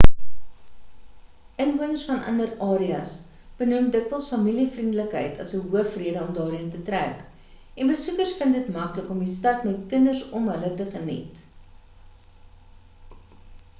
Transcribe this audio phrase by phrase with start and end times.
[1.63, 3.09] inwoners van ander areas
[3.59, 7.19] benoem dikwels familie-vriendelikheid as 'n hoofrede om daarheen te trek
[7.83, 11.45] en besoekers vind dit maklik om die stad met kinders om hulle te geniet